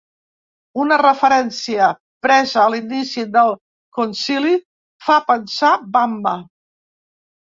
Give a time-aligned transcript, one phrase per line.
[0.83, 1.89] Una referència
[2.27, 3.53] presa a l'inici del
[3.97, 4.55] Concili
[5.09, 6.35] fa pensar Vamba.